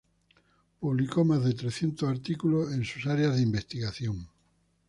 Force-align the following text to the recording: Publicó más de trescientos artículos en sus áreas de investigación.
Publicó 0.79 1.23
más 1.23 1.43
de 1.43 1.53
trescientos 1.53 2.09
artículos 2.09 2.71
en 2.73 2.83
sus 2.83 3.05
áreas 3.05 3.35
de 3.35 3.43
investigación. 3.43 4.27